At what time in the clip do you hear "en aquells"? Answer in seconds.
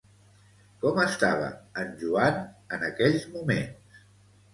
2.79-3.27